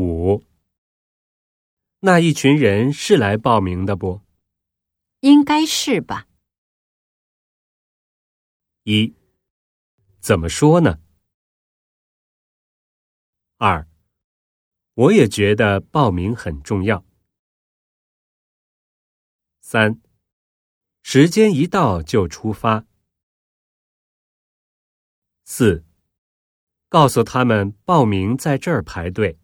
[0.00, 0.42] 五。
[1.98, 4.22] 那一群人是来报名的不？
[5.20, 6.26] 应该是吧。
[8.84, 9.14] 一。
[10.20, 11.00] 怎么说呢？
[13.58, 13.86] 二。
[14.94, 17.04] 我也觉得报名很重要。
[19.60, 20.00] 三。
[21.02, 22.86] 时间一到就出发。
[25.44, 25.84] 四。
[26.88, 29.38] 告诉他们报名在这儿排队。